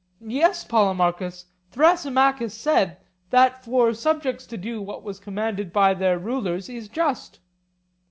[0.25, 2.97] Yes, Polemarchus,—Thrasymachus said
[3.29, 7.37] that for subjects to do what was commanded by their rulers is just.